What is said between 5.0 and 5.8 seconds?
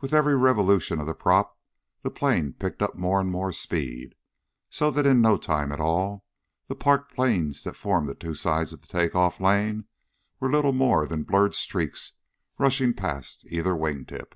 in no time at